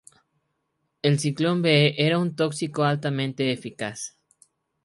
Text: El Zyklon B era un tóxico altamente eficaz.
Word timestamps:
El 1.03 1.19
Zyklon 1.19 1.61
B 1.61 1.93
era 1.95 2.17
un 2.17 2.35
tóxico 2.35 2.81
altamente 2.85 3.51
eficaz. 3.51 4.17